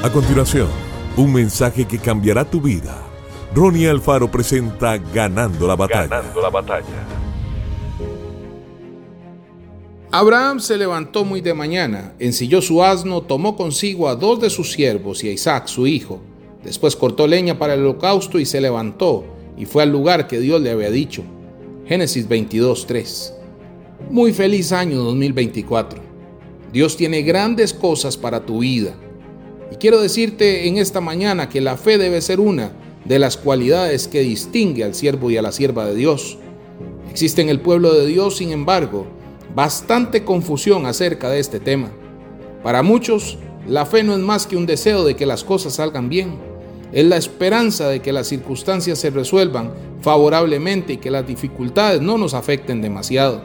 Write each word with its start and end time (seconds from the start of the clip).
A 0.00 0.12
continuación, 0.12 0.68
un 1.16 1.32
mensaje 1.32 1.84
que 1.84 1.98
cambiará 1.98 2.48
tu 2.48 2.60
vida. 2.60 3.02
Ronnie 3.52 3.88
Alfaro 3.88 4.30
presenta 4.30 4.96
Ganando 4.96 5.66
la 5.66 5.74
batalla. 5.74 6.06
Ganando 6.06 6.40
la 6.40 6.50
batalla. 6.50 6.84
Abraham 10.12 10.60
se 10.60 10.76
levantó 10.76 11.24
muy 11.24 11.40
de 11.40 11.52
mañana, 11.52 12.14
ensilló 12.20 12.62
su 12.62 12.84
asno, 12.84 13.22
tomó 13.22 13.56
consigo 13.56 14.08
a 14.08 14.14
dos 14.14 14.40
de 14.40 14.50
sus 14.50 14.70
siervos 14.70 15.24
y 15.24 15.30
a 15.30 15.32
Isaac 15.32 15.66
su 15.66 15.88
hijo. 15.88 16.20
Después 16.62 16.94
cortó 16.94 17.26
leña 17.26 17.58
para 17.58 17.74
el 17.74 17.80
holocausto 17.80 18.38
y 18.38 18.46
se 18.46 18.60
levantó 18.60 19.24
y 19.56 19.64
fue 19.64 19.82
al 19.82 19.90
lugar 19.90 20.28
que 20.28 20.38
Dios 20.38 20.60
le 20.60 20.70
había 20.70 20.92
dicho. 20.92 21.24
Génesis 21.86 22.28
22:3. 22.28 23.34
Muy 24.12 24.32
feliz 24.32 24.70
año 24.70 25.02
2024. 25.02 26.00
Dios 26.72 26.96
tiene 26.96 27.22
grandes 27.22 27.74
cosas 27.74 28.16
para 28.16 28.46
tu 28.46 28.60
vida 28.60 28.94
y 29.70 29.76
quiero 29.76 30.00
decirte 30.00 30.66
en 30.66 30.78
esta 30.78 31.00
mañana 31.00 31.48
que 31.48 31.60
la 31.60 31.76
fe 31.76 31.98
debe 31.98 32.20
ser 32.20 32.40
una 32.40 32.72
de 33.04 33.18
las 33.18 33.36
cualidades 33.36 34.08
que 34.08 34.20
distingue 34.20 34.84
al 34.84 34.94
siervo 34.94 35.30
y 35.30 35.36
a 35.36 35.42
la 35.42 35.52
sierva 35.52 35.86
de 35.86 35.94
Dios. 35.94 36.38
Existe 37.10 37.42
en 37.42 37.48
el 37.48 37.60
pueblo 37.60 37.94
de 37.94 38.06
Dios, 38.06 38.36
sin 38.36 38.52
embargo, 38.52 39.06
bastante 39.54 40.24
confusión 40.24 40.86
acerca 40.86 41.30
de 41.30 41.40
este 41.40 41.60
tema. 41.60 41.90
Para 42.62 42.82
muchos, 42.82 43.38
la 43.66 43.86
fe 43.86 44.02
no 44.02 44.14
es 44.14 44.20
más 44.20 44.46
que 44.46 44.56
un 44.56 44.66
deseo 44.66 45.04
de 45.04 45.16
que 45.16 45.26
las 45.26 45.44
cosas 45.44 45.74
salgan 45.74 46.08
bien. 46.08 46.38
Es 46.92 47.04
la 47.04 47.16
esperanza 47.16 47.88
de 47.88 48.00
que 48.00 48.12
las 48.12 48.28
circunstancias 48.28 48.98
se 48.98 49.10
resuelvan 49.10 49.72
favorablemente 50.00 50.94
y 50.94 50.96
que 50.96 51.10
las 51.10 51.26
dificultades 51.26 52.00
no 52.00 52.16
nos 52.16 52.34
afecten 52.34 52.80
demasiado. 52.80 53.42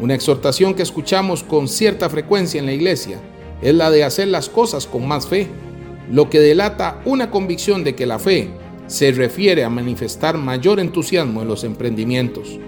Una 0.00 0.14
exhortación 0.14 0.74
que 0.74 0.82
escuchamos 0.82 1.42
con 1.42 1.66
cierta 1.68 2.08
frecuencia 2.08 2.58
en 2.60 2.66
la 2.66 2.72
iglesia 2.72 3.18
es 3.62 3.74
la 3.74 3.90
de 3.90 4.04
hacer 4.04 4.28
las 4.28 4.48
cosas 4.48 4.86
con 4.86 5.06
más 5.06 5.26
fe, 5.26 5.48
lo 6.10 6.30
que 6.30 6.40
delata 6.40 7.00
una 7.04 7.30
convicción 7.30 7.84
de 7.84 7.94
que 7.94 8.06
la 8.06 8.18
fe 8.18 8.50
se 8.86 9.12
refiere 9.12 9.64
a 9.64 9.70
manifestar 9.70 10.38
mayor 10.38 10.80
entusiasmo 10.80 11.42
en 11.42 11.48
los 11.48 11.64
emprendimientos. 11.64 12.58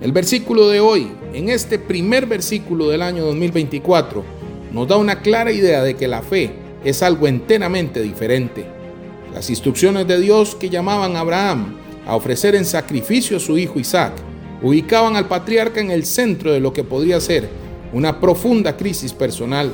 El 0.00 0.12
versículo 0.12 0.68
de 0.68 0.80
hoy, 0.80 1.10
en 1.34 1.48
este 1.48 1.78
primer 1.78 2.26
versículo 2.26 2.88
del 2.88 3.02
año 3.02 3.24
2024, 3.24 4.24
nos 4.72 4.88
da 4.88 4.96
una 4.96 5.20
clara 5.20 5.52
idea 5.52 5.82
de 5.82 5.94
que 5.96 6.08
la 6.08 6.22
fe 6.22 6.52
es 6.84 7.02
algo 7.02 7.26
enteramente 7.26 8.00
diferente. 8.00 8.64
Las 9.34 9.50
instrucciones 9.50 10.06
de 10.06 10.20
Dios 10.20 10.54
que 10.54 10.70
llamaban 10.70 11.16
a 11.16 11.20
Abraham 11.20 11.76
a 12.06 12.16
ofrecer 12.16 12.54
en 12.54 12.64
sacrificio 12.64 13.36
a 13.36 13.40
su 13.40 13.58
hijo 13.58 13.78
Isaac 13.78 14.12
ubicaban 14.62 15.16
al 15.16 15.26
patriarca 15.26 15.80
en 15.80 15.90
el 15.90 16.04
centro 16.04 16.52
de 16.52 16.60
lo 16.60 16.72
que 16.72 16.84
podría 16.84 17.20
ser 17.20 17.48
una 17.92 18.20
profunda 18.20 18.76
crisis 18.76 19.12
personal 19.12 19.72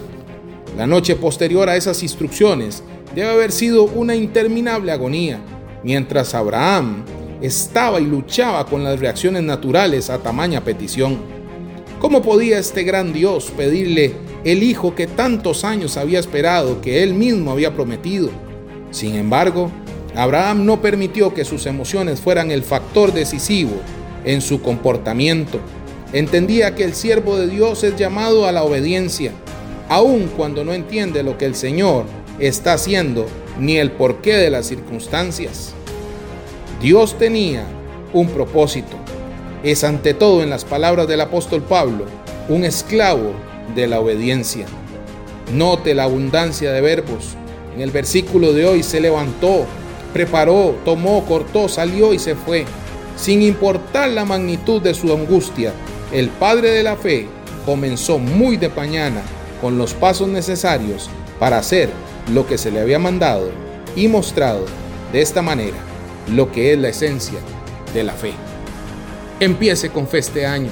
la 0.76 0.86
noche 0.86 1.16
posterior 1.16 1.68
a 1.68 1.76
esas 1.76 2.02
instrucciones 2.02 2.82
debe 3.14 3.30
haber 3.30 3.50
sido 3.50 3.84
una 3.84 4.14
interminable 4.14 4.92
agonía, 4.92 5.40
mientras 5.82 6.34
Abraham 6.34 7.04
estaba 7.40 8.00
y 8.00 8.04
luchaba 8.04 8.66
con 8.66 8.84
las 8.84 9.00
reacciones 9.00 9.42
naturales 9.42 10.10
a 10.10 10.18
tamaña 10.18 10.62
petición. 10.62 11.18
¿Cómo 11.98 12.20
podía 12.20 12.58
este 12.58 12.82
gran 12.82 13.12
Dios 13.12 13.50
pedirle 13.56 14.12
el 14.44 14.62
hijo 14.62 14.94
que 14.94 15.06
tantos 15.06 15.64
años 15.64 15.96
había 15.96 16.18
esperado, 16.18 16.80
que 16.82 17.02
él 17.02 17.14
mismo 17.14 17.52
había 17.52 17.74
prometido? 17.74 18.28
Sin 18.90 19.14
embargo, 19.14 19.70
Abraham 20.14 20.66
no 20.66 20.82
permitió 20.82 21.32
que 21.32 21.44
sus 21.44 21.64
emociones 21.66 22.20
fueran 22.20 22.50
el 22.50 22.62
factor 22.62 23.12
decisivo 23.12 23.72
en 24.24 24.42
su 24.42 24.60
comportamiento. 24.60 25.58
Entendía 26.12 26.74
que 26.74 26.84
el 26.84 26.94
siervo 26.94 27.38
de 27.38 27.48
Dios 27.48 27.82
es 27.82 27.96
llamado 27.96 28.46
a 28.46 28.52
la 28.52 28.62
obediencia 28.62 29.32
aun 29.88 30.28
cuando 30.36 30.64
no 30.64 30.72
entiende 30.72 31.22
lo 31.22 31.38
que 31.38 31.44
el 31.44 31.54
Señor 31.54 32.04
está 32.38 32.74
haciendo 32.74 33.26
ni 33.58 33.78
el 33.78 33.90
porqué 33.92 34.34
de 34.34 34.50
las 34.50 34.66
circunstancias. 34.66 35.72
Dios 36.80 37.16
tenía 37.18 37.64
un 38.12 38.28
propósito. 38.28 38.96
Es 39.62 39.84
ante 39.84 40.14
todo 40.14 40.42
en 40.42 40.50
las 40.50 40.64
palabras 40.64 41.08
del 41.08 41.20
apóstol 41.20 41.62
Pablo, 41.62 42.04
un 42.48 42.64
esclavo 42.64 43.32
de 43.74 43.86
la 43.86 44.00
obediencia. 44.00 44.66
Note 45.52 45.94
la 45.94 46.04
abundancia 46.04 46.72
de 46.72 46.80
verbos. 46.80 47.36
En 47.74 47.80
el 47.80 47.90
versículo 47.90 48.52
de 48.52 48.66
hoy 48.66 48.82
se 48.82 49.00
levantó, 49.00 49.66
preparó, 50.12 50.76
tomó, 50.84 51.24
cortó, 51.24 51.68
salió 51.68 52.12
y 52.12 52.18
se 52.18 52.34
fue. 52.34 52.64
Sin 53.16 53.42
importar 53.42 54.10
la 54.10 54.24
magnitud 54.24 54.82
de 54.82 54.94
su 54.94 55.12
angustia, 55.12 55.72
el 56.12 56.28
Padre 56.28 56.70
de 56.70 56.82
la 56.82 56.96
Fe 56.96 57.26
comenzó 57.64 58.18
muy 58.18 58.56
de 58.56 58.68
mañana 58.68 59.22
con 59.60 59.78
los 59.78 59.94
pasos 59.94 60.28
necesarios 60.28 61.10
para 61.38 61.58
hacer 61.58 61.90
lo 62.32 62.46
que 62.46 62.58
se 62.58 62.70
le 62.70 62.80
había 62.80 62.98
mandado 62.98 63.50
y 63.94 64.08
mostrado 64.08 64.64
de 65.12 65.22
esta 65.22 65.42
manera 65.42 65.76
lo 66.32 66.50
que 66.50 66.72
es 66.72 66.78
la 66.78 66.88
esencia 66.88 67.38
de 67.94 68.04
la 68.04 68.12
fe. 68.12 68.32
Empiece 69.40 69.90
con 69.90 70.08
fe 70.08 70.18
este 70.18 70.46
año. 70.46 70.70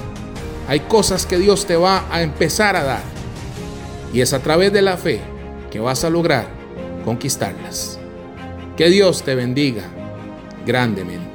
Hay 0.67 0.81
cosas 0.81 1.25
que 1.25 1.37
Dios 1.37 1.65
te 1.65 1.75
va 1.75 2.05
a 2.11 2.21
empezar 2.21 2.75
a 2.75 2.83
dar 2.83 3.03
y 4.11 4.21
es 4.21 4.33
a 4.33 4.39
través 4.39 4.73
de 4.73 4.81
la 4.81 4.97
fe 4.97 5.21
que 5.71 5.79
vas 5.79 6.03
a 6.03 6.09
lograr 6.09 6.47
conquistarlas. 7.03 7.99
Que 8.75 8.89
Dios 8.89 9.23
te 9.23 9.35
bendiga 9.35 9.83
grandemente. 10.65 11.34